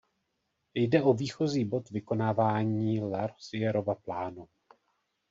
Jde 0.73 1.01
o 1.03 1.13
výchozí 1.13 1.65
bod 1.65 1.89
vykonávání 1.89 3.01
Larosièrova 3.01 3.95
plánu. 3.95 4.47